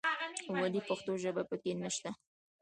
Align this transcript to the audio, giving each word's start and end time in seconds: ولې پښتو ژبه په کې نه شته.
ولې 0.59 0.81
پښتو 0.89 1.11
ژبه 1.23 1.43
په 1.49 1.55
کې 1.61 1.71
نه 1.81 1.89
شته. 1.95 2.11